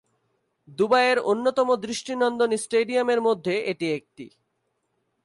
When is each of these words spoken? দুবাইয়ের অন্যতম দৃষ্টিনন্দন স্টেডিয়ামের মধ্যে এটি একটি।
দুবাইয়ের 0.67 1.19
অন্যতম 1.23 1.69
দৃষ্টিনন্দন 1.83 2.51
স্টেডিয়ামের 2.57 3.19
মধ্যে 3.21 3.53
এটি 3.71 3.87
একটি। 3.93 4.25